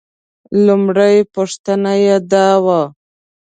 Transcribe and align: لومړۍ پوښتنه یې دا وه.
لومړۍ 0.65 1.15
پوښتنه 1.33 1.91
یې 2.05 2.15
دا 2.31 2.47
وه. 2.65 2.81